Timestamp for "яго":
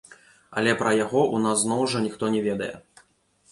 1.03-1.21